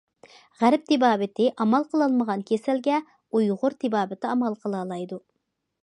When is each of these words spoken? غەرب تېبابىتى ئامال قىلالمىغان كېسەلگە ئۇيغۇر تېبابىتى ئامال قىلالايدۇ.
غەرب 0.61 0.87
تېبابىتى 0.91 1.45
ئامال 1.65 1.85
قىلالمىغان 1.91 2.45
كېسەلگە 2.49 2.99
ئۇيغۇر 3.37 3.79
تېبابىتى 3.85 4.33
ئامال 4.33 4.63
قىلالايدۇ. 4.65 5.23